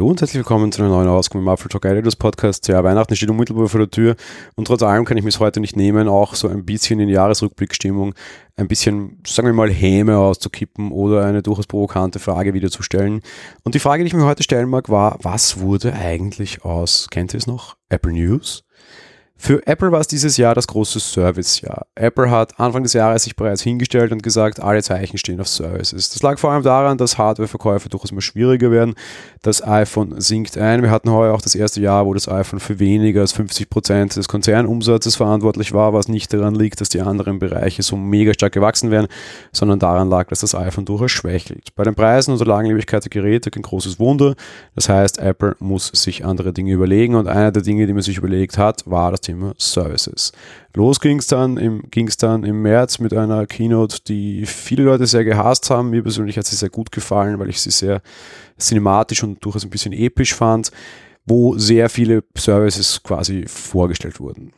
Hallo 0.00 0.08
und 0.08 0.20
herzlich 0.22 0.38
willkommen 0.38 0.72
zu 0.72 0.80
einer 0.80 0.90
neuen 0.90 1.08
Ausgabe 1.08 1.44
im 1.44 1.48
Apple 1.48 1.68
Talk 1.68 1.84
Editors 1.84 2.16
Podcast. 2.16 2.66
Ja, 2.68 2.82
Weihnachten 2.82 3.14
steht 3.14 3.28
unmittelbar 3.28 3.68
vor 3.68 3.80
der 3.80 3.90
Tür 3.90 4.16
und 4.56 4.64
trotz 4.64 4.82
allem 4.82 5.04
kann 5.04 5.18
ich 5.18 5.24
mich 5.24 5.38
heute 5.40 5.60
nicht 5.60 5.76
nehmen, 5.76 6.08
auch 6.08 6.34
so 6.34 6.48
ein 6.48 6.64
bisschen 6.64 7.00
in 7.00 7.10
Jahresrückblickstimmung 7.10 8.14
ein 8.56 8.66
bisschen, 8.66 9.20
sagen 9.26 9.48
wir 9.48 9.52
mal, 9.52 9.68
Häme 9.68 10.16
auszukippen 10.16 10.90
oder 10.90 11.26
eine 11.26 11.42
durchaus 11.42 11.66
provokante 11.66 12.18
Frage 12.18 12.54
wiederzustellen. 12.54 13.20
Und 13.62 13.74
die 13.74 13.78
Frage, 13.78 14.02
die 14.02 14.06
ich 14.06 14.14
mir 14.14 14.24
heute 14.24 14.42
stellen 14.42 14.70
mag, 14.70 14.88
war, 14.88 15.18
was 15.20 15.60
wurde 15.60 15.92
eigentlich 15.92 16.64
aus, 16.64 17.08
kennt 17.10 17.34
ihr 17.34 17.38
es 17.38 17.46
noch, 17.46 17.76
Apple 17.90 18.12
News? 18.12 18.64
Für 19.42 19.66
Apple 19.66 19.90
war 19.90 20.00
es 20.00 20.06
dieses 20.06 20.36
Jahr 20.36 20.54
das 20.54 20.66
große 20.66 21.00
Service-Jahr. 21.00 21.86
Apple 21.94 22.30
hat 22.30 22.60
Anfang 22.60 22.82
des 22.82 22.92
Jahres 22.92 23.24
sich 23.24 23.36
bereits 23.36 23.62
hingestellt 23.62 24.12
und 24.12 24.22
gesagt, 24.22 24.60
alle 24.60 24.82
Zeichen 24.82 25.16
stehen 25.16 25.40
auf 25.40 25.48
Services. 25.48 26.10
Das 26.10 26.22
lag 26.22 26.38
vor 26.38 26.52
allem 26.52 26.62
daran, 26.62 26.98
dass 26.98 27.16
Hardware-Verkäufe 27.16 27.88
durchaus 27.88 28.10
immer 28.10 28.20
schwieriger 28.20 28.70
werden. 28.70 28.94
Das 29.40 29.66
iPhone 29.66 30.20
sinkt 30.20 30.58
ein. 30.58 30.82
Wir 30.82 30.90
hatten 30.90 31.10
heuer 31.10 31.32
auch 31.34 31.40
das 31.40 31.54
erste 31.54 31.80
Jahr, 31.80 32.04
wo 32.04 32.12
das 32.12 32.28
iPhone 32.28 32.60
für 32.60 32.78
weniger 32.78 33.22
als 33.22 33.32
50 33.32 33.70
Prozent 33.70 34.16
des 34.16 34.28
Konzernumsatzes 34.28 35.16
verantwortlich 35.16 35.72
war, 35.72 35.94
was 35.94 36.08
nicht 36.08 36.30
daran 36.34 36.54
liegt, 36.54 36.82
dass 36.82 36.90
die 36.90 37.00
anderen 37.00 37.38
Bereiche 37.38 37.82
so 37.82 37.96
mega 37.96 38.34
stark 38.34 38.52
gewachsen 38.52 38.90
wären, 38.90 39.08
sondern 39.52 39.78
daran 39.78 40.10
lag, 40.10 40.28
dass 40.28 40.40
das 40.40 40.54
iPhone 40.54 40.84
durchaus 40.84 41.12
schwächelt. 41.12 41.74
Bei 41.76 41.84
den 41.84 41.94
Preisen 41.94 42.32
und 42.32 42.40
der 42.40 42.46
Langlebigkeit 42.46 43.04
der 43.04 43.10
Geräte 43.10 43.50
kein 43.50 43.62
großes 43.62 43.98
Wunder. 43.98 44.34
Das 44.74 44.90
heißt, 44.90 45.18
Apple 45.18 45.56
muss 45.60 45.86
sich 45.94 46.26
andere 46.26 46.52
Dinge 46.52 46.74
überlegen 46.74 47.14
und 47.14 47.26
einer 47.26 47.52
der 47.52 47.62
Dinge, 47.62 47.86
die 47.86 47.94
man 47.94 48.02
sich 48.02 48.18
überlegt 48.18 48.58
hat, 48.58 48.82
war 48.84 49.10
das 49.10 49.22
Thema 49.22 49.29
Services. 49.58 50.32
Los 50.74 51.00
ging 51.00 51.18
es 51.18 51.26
dann, 51.26 51.56
dann 51.56 52.44
im 52.44 52.62
März 52.62 52.98
mit 52.98 53.12
einer 53.12 53.46
Keynote, 53.46 53.98
die 54.06 54.46
viele 54.46 54.84
Leute 54.84 55.06
sehr 55.06 55.24
gehasst 55.24 55.70
haben. 55.70 55.90
Mir 55.90 56.02
persönlich 56.02 56.38
hat 56.38 56.46
sie 56.46 56.56
sehr 56.56 56.70
gut 56.70 56.92
gefallen, 56.92 57.38
weil 57.38 57.50
ich 57.50 57.60
sie 57.60 57.70
sehr 57.70 58.02
cinematisch 58.58 59.22
und 59.22 59.44
durchaus 59.44 59.64
ein 59.64 59.70
bisschen 59.70 59.92
episch 59.92 60.34
fand, 60.34 60.70
wo 61.26 61.58
sehr 61.58 61.88
viele 61.88 62.22
Services 62.36 63.02
quasi 63.02 63.44
vorgestellt 63.46 64.20
wurden. 64.20 64.52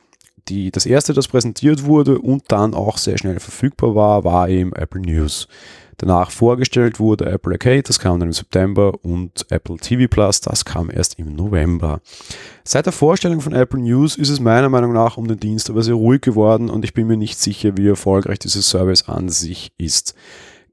Die, 0.48 0.70
das 0.70 0.86
erste, 0.86 1.12
das 1.12 1.28
präsentiert 1.28 1.84
wurde 1.84 2.18
und 2.18 2.44
dann 2.48 2.74
auch 2.74 2.98
sehr 2.98 3.18
schnell 3.18 3.40
verfügbar 3.40 3.94
war, 3.94 4.24
war 4.24 4.48
eben 4.48 4.72
Apple 4.72 5.00
News. 5.00 5.48
Danach 5.98 6.32
vorgestellt 6.32 6.98
wurde 6.98 7.26
Apple 7.26 7.52
Arcade, 7.52 7.84
das 7.84 8.00
kam 8.00 8.18
dann 8.18 8.30
im 8.30 8.32
September, 8.32 8.92
und 9.02 9.46
Apple 9.50 9.76
TV 9.76 10.08
Plus, 10.08 10.40
das 10.40 10.64
kam 10.64 10.90
erst 10.90 11.18
im 11.20 11.36
November. 11.36 12.00
Seit 12.64 12.86
der 12.86 12.92
Vorstellung 12.92 13.40
von 13.40 13.52
Apple 13.52 13.80
News 13.80 14.16
ist 14.16 14.30
es 14.30 14.40
meiner 14.40 14.68
Meinung 14.68 14.92
nach 14.92 15.16
um 15.16 15.28
den 15.28 15.38
Dienst 15.38 15.70
aber 15.70 15.82
sehr 15.82 15.94
ruhig 15.94 16.20
geworden 16.20 16.70
und 16.70 16.84
ich 16.84 16.92
bin 16.92 17.06
mir 17.06 17.16
nicht 17.16 17.38
sicher, 17.38 17.77
wie 17.77 17.86
erfolgreich 17.86 18.40
dieser 18.40 18.62
Service 18.62 19.08
an 19.08 19.28
sich 19.28 19.72
ist. 19.78 20.16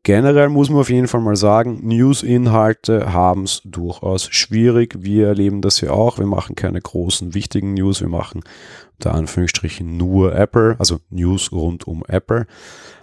Generell 0.09 0.49
muss 0.49 0.71
man 0.71 0.79
auf 0.79 0.89
jeden 0.89 1.07
Fall 1.07 1.21
mal 1.21 1.35
sagen, 1.35 1.81
News-Inhalte 1.83 3.13
haben 3.13 3.43
es 3.43 3.61
durchaus 3.63 4.27
schwierig. 4.31 4.95
Wir 5.03 5.27
erleben 5.27 5.61
das 5.61 5.81
ja 5.81 5.91
auch. 5.91 6.17
Wir 6.17 6.25
machen 6.25 6.55
keine 6.55 6.81
großen, 6.81 7.35
wichtigen 7.35 7.75
News. 7.75 8.01
Wir 8.01 8.07
machen 8.07 8.41
unter 8.93 9.13
Anführungsstrichen 9.13 9.97
nur 9.97 10.33
Apple, 10.33 10.75
also 10.79 10.97
News 11.11 11.51
rund 11.51 11.85
um 11.85 12.03
Apple. 12.07 12.47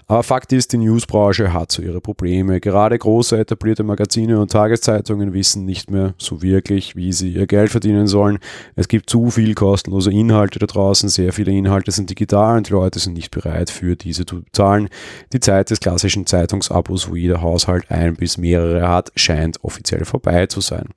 Aber 0.08 0.22
Fakt 0.22 0.52
ist, 0.52 0.72
die 0.72 0.78
Newsbranche 0.78 1.52
hat 1.52 1.72
so 1.72 1.82
ihre 1.82 2.00
Probleme. 2.00 2.60
Gerade 2.60 2.96
große 2.96 3.36
etablierte 3.38 3.82
Magazine 3.82 4.38
und 4.38 4.52
Tageszeitungen 4.52 5.32
wissen 5.32 5.64
nicht 5.64 5.90
mehr 5.90 6.14
so 6.16 6.42
wirklich, 6.42 6.94
wie 6.94 7.12
sie 7.12 7.32
ihr 7.32 7.48
Geld 7.48 7.72
verdienen 7.72 8.06
sollen. 8.06 8.38
Es 8.76 8.86
gibt 8.86 9.10
zu 9.10 9.30
viel 9.30 9.54
kostenlose 9.54 10.12
Inhalte 10.12 10.60
da 10.60 10.66
draußen. 10.66 11.08
Sehr 11.08 11.32
viele 11.32 11.50
Inhalte 11.50 11.90
sind 11.90 12.08
digital 12.08 12.56
und 12.56 12.68
die 12.68 12.72
Leute 12.72 13.00
sind 13.00 13.14
nicht 13.14 13.32
bereit, 13.32 13.68
für 13.68 13.96
diese 13.96 14.24
zu 14.24 14.42
bezahlen. 14.42 14.88
Die 15.32 15.40
Zeit 15.40 15.70
des 15.70 15.80
klassischen 15.80 16.24
Zeitungsabos, 16.24 17.10
wo 17.10 17.16
jeder 17.16 17.42
Haushalt 17.42 17.90
ein 17.90 18.14
bis 18.14 18.38
mehrere 18.38 18.86
hat, 18.86 19.10
scheint 19.16 19.64
offiziell 19.64 20.04
vorbei 20.04 20.46
zu 20.46 20.60
sein. 20.60 20.90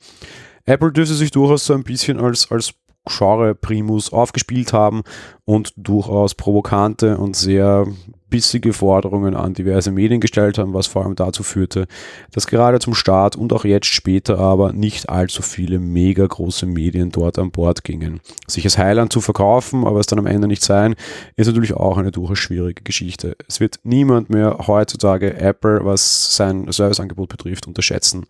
Apple 0.65 0.91
dürfte 0.91 1.15
sich 1.15 1.31
durchaus 1.31 1.65
so 1.65 1.73
ein 1.73 1.83
bisschen 1.83 2.19
als, 2.19 2.51
als 2.51 2.75
Genre-Primus 3.09 4.13
aufgespielt 4.13 4.73
haben 4.73 5.03
und 5.45 5.73
durchaus 5.75 6.35
provokante 6.35 7.17
und 7.17 7.35
sehr 7.35 7.85
bissige 8.29 8.73
Forderungen 8.73 9.35
an 9.35 9.53
diverse 9.53 9.91
Medien 9.91 10.21
gestellt 10.21 10.57
haben, 10.57 10.73
was 10.73 10.87
vor 10.87 11.03
allem 11.03 11.15
dazu 11.15 11.43
führte, 11.43 11.87
dass 12.31 12.47
gerade 12.47 12.79
zum 12.79 12.93
Start 12.93 13.35
und 13.35 13.51
auch 13.53 13.65
jetzt 13.65 13.87
später 13.87 14.37
aber 14.39 14.73
nicht 14.73 15.09
allzu 15.09 15.41
viele 15.41 15.79
mega 15.79 16.25
große 16.25 16.65
Medien 16.65 17.11
dort 17.11 17.39
an 17.39 17.51
Bord 17.51 17.83
gingen. 17.83 18.19
Sich 18.47 18.65
als 18.65 18.77
Heiland 18.77 19.11
zu 19.11 19.21
verkaufen, 19.21 19.85
aber 19.85 19.99
es 19.99 20.07
dann 20.07 20.19
am 20.19 20.27
Ende 20.27 20.47
nicht 20.47 20.63
sein, 20.63 20.95
ist 21.35 21.47
natürlich 21.47 21.73
auch 21.73 21.97
eine 21.97 22.11
durchaus 22.11 22.39
schwierige 22.39 22.83
Geschichte. 22.83 23.35
Es 23.47 23.59
wird 23.59 23.79
niemand 23.83 24.29
mehr 24.29 24.67
heutzutage 24.67 25.39
Apple, 25.39 25.83
was 25.83 26.35
sein 26.35 26.71
Serviceangebot 26.71 27.29
betrifft, 27.29 27.67
unterschätzen 27.67 28.25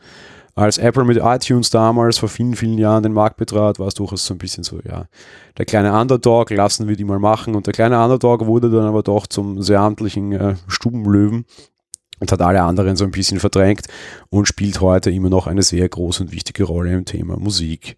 als 0.56 0.78
Apple 0.78 1.06
mit 1.06 1.18
iTunes 1.18 1.70
damals 1.70 2.18
vor 2.18 2.30
vielen, 2.30 2.56
vielen 2.56 2.78
Jahren 2.78 3.04
den 3.04 3.14
Markt 3.14 3.38
betrat, 3.38 3.80
war 3.80 3.88
es 3.88 3.94
durchaus 3.94 4.26
so 4.26 4.34
ein 4.34 4.38
bisschen 4.38 4.64
so, 4.64 4.80
ja, 4.84 5.06
der 5.58 5.66
kleine 5.66 5.94
Underdog, 5.94 6.50
lassen 6.50 6.88
wir 6.88 6.96
die 6.96 7.04
mal 7.04 7.20
machen. 7.20 7.56
Und 7.56 7.68
der 7.68 7.74
kleine 7.74 8.02
Underdog 8.02 8.46
wurde 8.46 8.70
dann 8.70 8.86
aber 8.86 9.04
doch 9.04 9.28
zum 9.28 9.62
sehr 9.62 9.80
amtlichen 9.80 10.32
äh, 10.34 10.56
Stubenlöwen 10.68 11.46
und 12.20 12.32
hat 12.32 12.42
alle 12.42 12.62
anderen 12.62 12.96
so 12.96 13.06
ein 13.06 13.12
bisschen 13.12 13.40
verdrängt 13.40 13.86
und 14.30 14.48
spielt 14.48 14.82
heute 14.82 15.12
immer 15.12 15.30
noch 15.30 15.48
eine 15.48 15.64
sehr 15.64 15.88
große 15.88 16.24
und 16.24 16.32
wichtige 16.32 16.66
Rolle 16.66 16.94
im 16.94 17.06
Thema 17.06 17.38
Musik. 17.38 17.98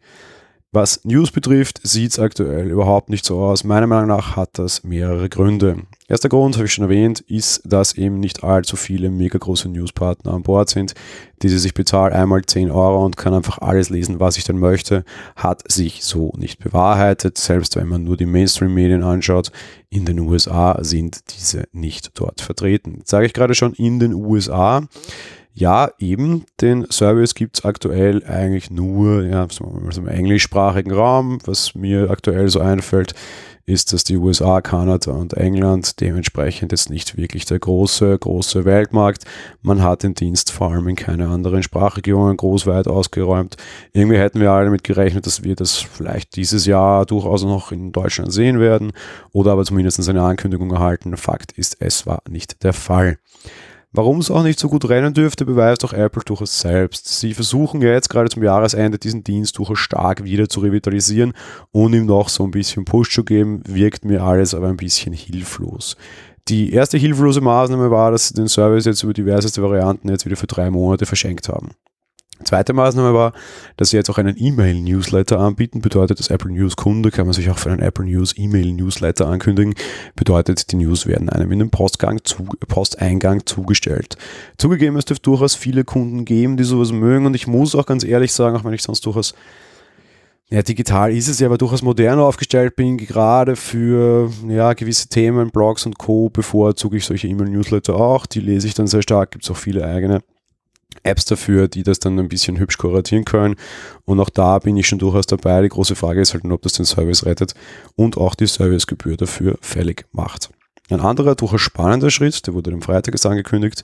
Was 0.73 1.03
News 1.03 1.31
betrifft, 1.31 1.81
sieht 1.83 2.11
es 2.11 2.19
aktuell 2.19 2.71
überhaupt 2.71 3.09
nicht 3.09 3.25
so 3.25 3.41
aus. 3.41 3.65
Meiner 3.65 3.87
Meinung 3.87 4.07
nach 4.07 4.37
hat 4.37 4.51
das 4.53 4.85
mehrere 4.85 5.27
Gründe. 5.27 5.81
Erster 6.07 6.29
Grund, 6.29 6.55
habe 6.55 6.65
ich 6.65 6.71
schon 6.71 6.85
erwähnt, 6.85 7.19
ist, 7.19 7.61
dass 7.65 7.97
eben 7.97 8.21
nicht 8.21 8.45
allzu 8.45 8.77
viele 8.77 9.09
mega 9.09 9.37
große 9.37 9.67
Newspartner 9.67 10.31
an 10.31 10.43
Bord 10.43 10.69
sind. 10.69 10.93
Diese 11.41 11.59
sich 11.59 11.73
bezahlt 11.73 12.13
einmal 12.13 12.45
10 12.45 12.71
Euro 12.71 13.05
und 13.05 13.17
kann 13.17 13.33
einfach 13.33 13.57
alles 13.57 13.89
lesen, 13.89 14.21
was 14.21 14.37
ich 14.37 14.45
dann 14.45 14.59
möchte, 14.59 15.03
hat 15.35 15.69
sich 15.69 16.05
so 16.05 16.31
nicht 16.37 16.59
bewahrheitet. 16.59 17.37
Selbst 17.37 17.75
wenn 17.75 17.89
man 17.89 18.05
nur 18.05 18.15
die 18.15 18.25
Mainstream-Medien 18.25 19.03
anschaut, 19.03 19.51
in 19.89 20.05
den 20.05 20.19
USA 20.19 20.81
sind 20.81 21.19
diese 21.35 21.65
nicht 21.73 22.11
dort 22.17 22.39
vertreten. 22.39 22.95
Jetzt 22.99 23.09
sage 23.09 23.25
ich 23.25 23.33
gerade 23.33 23.55
schon 23.55 23.73
in 23.73 23.99
den 23.99 24.13
USA. 24.13 24.87
Ja, 25.53 25.91
eben, 25.99 26.45
den 26.61 26.87
Service 26.89 27.35
gibt 27.35 27.57
es 27.57 27.65
aktuell 27.65 28.23
eigentlich 28.25 28.71
nur 28.71 29.23
ja, 29.23 29.47
im 29.97 30.07
englischsprachigen 30.07 30.93
Raum. 30.93 31.39
Was 31.45 31.75
mir 31.75 32.09
aktuell 32.09 32.47
so 32.47 32.61
einfällt, 32.61 33.13
ist, 33.65 33.93
dass 33.93 34.03
die 34.03 34.17
USA, 34.17 34.61
Kanada 34.61 35.11
und 35.11 35.33
England 35.33 35.99
dementsprechend 36.01 36.71
jetzt 36.71 36.89
nicht 36.89 37.17
wirklich 37.17 37.45
der 37.45 37.59
große, 37.59 38.17
große 38.17 38.65
Weltmarkt. 38.65 39.25
Man 39.61 39.83
hat 39.83 40.03
den 40.03 40.13
Dienst 40.13 40.51
vor 40.51 40.71
allem 40.71 40.87
in 40.87 40.95
keine 40.95 41.27
anderen 41.27 41.63
Sprachregionen 41.63 42.37
groß 42.37 42.65
weit 42.67 42.87
ausgeräumt. 42.87 43.57
Irgendwie 43.93 44.17
hätten 44.17 44.39
wir 44.39 44.51
alle 44.51 44.65
damit 44.65 44.83
gerechnet, 44.83 45.25
dass 45.25 45.43
wir 45.43 45.55
das 45.55 45.77
vielleicht 45.77 46.35
dieses 46.35 46.65
Jahr 46.65 47.05
durchaus 47.05 47.43
noch 47.43 47.71
in 47.71 47.91
Deutschland 47.91 48.33
sehen 48.33 48.59
werden 48.59 48.93
oder 49.31 49.51
aber 49.51 49.65
zumindest 49.65 50.07
eine 50.09 50.23
Ankündigung 50.23 50.71
erhalten. 50.71 51.15
Fakt 51.17 51.51
ist, 51.51 51.77
es 51.79 52.05
war 52.05 52.21
nicht 52.29 52.63
der 52.63 52.73
Fall. 52.73 53.17
Warum 53.93 54.19
es 54.19 54.31
auch 54.31 54.43
nicht 54.43 54.57
so 54.57 54.69
gut 54.69 54.87
rennen 54.87 55.13
dürfte, 55.13 55.45
beweist 55.45 55.83
auch 55.83 55.91
Apple 55.91 56.23
durchaus 56.23 56.61
selbst. 56.61 57.19
Sie 57.19 57.33
versuchen 57.33 57.81
ja 57.81 57.89
jetzt 57.89 58.09
gerade 58.09 58.29
zum 58.29 58.41
Jahresende 58.41 58.97
diesen 58.97 59.25
Dienst 59.25 59.57
durchaus 59.57 59.79
stark 59.79 60.23
wieder 60.23 60.47
zu 60.47 60.61
revitalisieren 60.61 61.33
und 61.71 61.93
ihm 61.93 62.05
noch 62.05 62.29
so 62.29 62.45
ein 62.45 62.51
bisschen 62.51 62.85
Push 62.85 63.13
zu 63.13 63.25
geben, 63.25 63.61
wirkt 63.67 64.05
mir 64.05 64.23
alles 64.23 64.53
aber 64.53 64.69
ein 64.69 64.77
bisschen 64.77 65.11
hilflos. 65.11 65.97
Die 66.47 66.71
erste 66.71 66.97
hilflose 66.97 67.41
Maßnahme 67.41 67.91
war, 67.91 68.11
dass 68.11 68.29
sie 68.29 68.33
den 68.33 68.47
Service 68.47 68.85
jetzt 68.85 69.03
über 69.03 69.13
diverseste 69.13 69.61
Varianten 69.61 70.07
jetzt 70.07 70.25
wieder 70.25 70.37
für 70.37 70.47
drei 70.47 70.71
Monate 70.71 71.05
verschenkt 71.05 71.49
haben. 71.49 71.71
Zweite 72.45 72.73
Maßnahme 72.73 73.13
war, 73.13 73.33
dass 73.77 73.89
sie 73.89 73.97
jetzt 73.97 74.09
auch 74.09 74.17
einen 74.17 74.35
E-Mail-Newsletter 74.37 75.39
anbieten. 75.39 75.81
Bedeutet, 75.81 76.17
als 76.19 76.29
Apple 76.29 76.51
News 76.51 76.75
Kunde 76.75 77.11
kann 77.11 77.25
man 77.25 77.33
sich 77.33 77.49
auch 77.49 77.57
für 77.57 77.71
einen 77.71 77.81
Apple 77.81 78.05
News 78.05 78.33
E-Mail-Newsletter 78.37 79.27
ankündigen. 79.27 79.75
Bedeutet, 80.15 80.71
die 80.71 80.77
News 80.77 81.07
werden 81.07 81.29
einem 81.29 81.51
in 81.51 81.59
den 81.59 81.69
Postgang 81.69 82.19
zu, 82.23 82.43
Posteingang 82.67 83.45
zugestellt. 83.45 84.17
Zugegeben, 84.57 84.97
es 84.97 85.05
dürfte 85.05 85.23
durchaus 85.23 85.55
viele 85.55 85.83
Kunden 85.83 86.25
geben, 86.25 86.57
die 86.57 86.63
sowas 86.63 86.91
mögen. 86.91 87.25
Und 87.25 87.35
ich 87.35 87.47
muss 87.47 87.75
auch 87.75 87.85
ganz 87.85 88.03
ehrlich 88.03 88.33
sagen, 88.33 88.55
auch 88.55 88.63
wenn 88.63 88.73
ich 88.73 88.83
sonst 88.83 89.05
durchaus 89.05 89.33
ja, 90.51 90.61
digital 90.61 91.13
ist 91.13 91.29
es 91.29 91.39
ja, 91.39 91.47
aber 91.47 91.57
durchaus 91.57 91.81
modern 91.81 92.19
aufgestellt 92.19 92.75
bin, 92.75 92.97
gerade 92.97 93.55
für 93.55 94.29
ja, 94.49 94.73
gewisse 94.73 95.07
Themen, 95.07 95.49
Blogs 95.49 95.85
und 95.85 95.97
Co. 95.97 96.29
bevorzuge 96.29 96.97
ich 96.97 97.05
solche 97.05 97.29
E-Mail-Newsletter 97.29 97.95
auch. 97.95 98.25
Die 98.25 98.41
lese 98.41 98.67
ich 98.67 98.73
dann 98.73 98.87
sehr 98.87 99.01
stark, 99.01 99.31
gibt 99.31 99.45
es 99.45 99.51
auch 99.51 99.55
viele 99.55 99.85
eigene. 99.85 100.21
Apps 101.03 101.25
dafür, 101.25 101.67
die 101.67 101.83
das 101.83 101.99
dann 101.99 102.19
ein 102.19 102.29
bisschen 102.29 102.59
hübsch 102.59 102.77
kuratieren 102.77 103.25
können. 103.25 103.55
Und 104.05 104.19
auch 104.19 104.29
da 104.29 104.59
bin 104.59 104.77
ich 104.77 104.87
schon 104.87 104.99
durchaus 104.99 105.25
dabei. 105.25 105.61
Die 105.61 105.69
große 105.69 105.95
Frage 105.95 106.21
ist 106.21 106.33
halt, 106.33 106.45
ob 106.45 106.61
das 106.61 106.73
den 106.73 106.85
Service 106.85 107.25
rettet 107.25 107.53
und 107.95 108.17
auch 108.17 108.35
die 108.35 108.47
Servicegebühr 108.47 109.17
dafür 109.17 109.57
fällig 109.61 110.05
macht. 110.11 110.49
Ein 110.89 110.99
anderer 110.99 111.35
durchaus 111.35 111.61
spannender 111.61 112.11
Schritt, 112.11 112.45
der 112.45 112.53
wurde 112.53 112.71
am 112.71 112.81
Freitag 112.81 113.13
jetzt 113.13 113.25
angekündigt. 113.25 113.83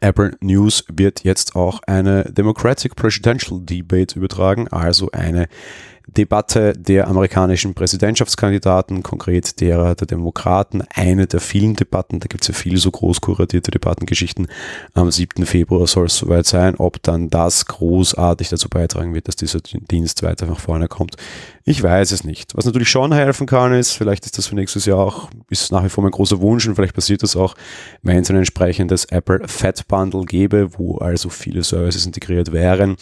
Apple 0.00 0.36
News 0.40 0.84
wird 0.92 1.24
jetzt 1.24 1.56
auch 1.56 1.80
eine 1.86 2.24
Democratic 2.24 2.94
Presidential 2.94 3.60
Debate 3.62 4.16
übertragen, 4.16 4.68
also 4.68 5.10
eine 5.12 5.48
Debatte 6.06 6.74
der 6.74 7.08
amerikanischen 7.08 7.74
Präsidentschaftskandidaten, 7.74 9.02
konkret 9.02 9.60
derer 9.60 9.94
der 9.94 10.06
Demokraten, 10.06 10.82
eine 10.94 11.26
der 11.26 11.40
vielen 11.40 11.76
Debatten, 11.76 12.20
da 12.20 12.26
gibt 12.26 12.42
es 12.42 12.48
ja 12.48 12.54
viele 12.54 12.76
so 12.76 12.90
groß 12.90 13.20
kuratierte 13.22 13.70
Debattengeschichten. 13.70 14.48
Am 14.92 15.10
7. 15.10 15.46
Februar 15.46 15.86
soll 15.86 16.06
es 16.06 16.18
soweit 16.18 16.46
sein, 16.46 16.74
ob 16.76 17.02
dann 17.02 17.30
das 17.30 17.66
großartig 17.66 18.50
dazu 18.50 18.68
beitragen 18.68 19.14
wird, 19.14 19.28
dass 19.28 19.36
dieser 19.36 19.60
Dienst 19.60 20.22
weiter 20.22 20.46
nach 20.46 20.60
vorne 20.60 20.88
kommt. 20.88 21.16
Ich 21.66 21.82
weiß 21.82 22.12
es 22.12 22.24
nicht. 22.24 22.54
Was 22.54 22.66
natürlich 22.66 22.90
schon 22.90 23.14
helfen 23.14 23.46
kann, 23.46 23.72
ist, 23.72 23.92
vielleicht 23.92 24.26
ist 24.26 24.36
das 24.36 24.46
für 24.46 24.54
nächstes 24.54 24.84
Jahr 24.84 24.98
auch, 24.98 25.30
ist 25.48 25.72
nach 25.72 25.82
wie 25.82 25.88
vor 25.88 26.04
mein 26.04 26.10
großer 26.10 26.40
Wunsch 26.42 26.68
und 26.68 26.74
vielleicht 26.74 26.94
passiert 26.94 27.22
das 27.22 27.36
auch, 27.36 27.54
wenn 28.02 28.18
es 28.18 28.28
ein 28.28 28.36
entsprechendes 28.36 29.06
Apple 29.06 29.48
Fat 29.48 29.88
Bundle 29.88 30.26
gäbe, 30.26 30.78
wo 30.78 30.98
also 30.98 31.30
viele 31.30 31.62
Services 31.62 32.04
integriert 32.04 32.52
wären, 32.52 32.96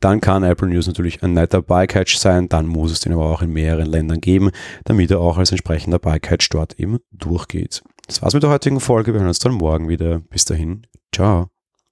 dann 0.00 0.20
kann 0.20 0.42
Apple 0.42 0.68
News 0.68 0.86
natürlich 0.86 1.22
ein 1.22 1.32
netter 1.32 1.62
Bycatch 1.62 2.18
sein, 2.18 2.41
dann 2.48 2.66
muss 2.66 2.92
es 2.92 3.00
den 3.00 3.12
aber 3.12 3.26
auch 3.26 3.42
in 3.42 3.52
mehreren 3.52 3.86
Ländern 3.86 4.20
geben, 4.20 4.50
damit 4.84 5.10
er 5.10 5.20
auch 5.20 5.38
als 5.38 5.50
entsprechender 5.50 5.98
Bycatch 5.98 6.48
dort 6.50 6.78
eben 6.78 6.98
durchgeht. 7.10 7.82
Das 8.06 8.22
war's 8.22 8.34
mit 8.34 8.42
der 8.42 8.50
heutigen 8.50 8.80
Folge. 8.80 9.12
Wir 9.12 9.20
hören 9.20 9.28
uns 9.28 9.38
dann 9.38 9.52
morgen 9.52 9.88
wieder. 9.88 10.20
Bis 10.20 10.44
dahin. 10.44 10.86
Ciao. 11.14 11.48